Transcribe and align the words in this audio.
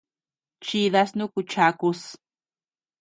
Chidas 0.63 1.09
nuku 1.17 1.39
chakus. 1.51 2.01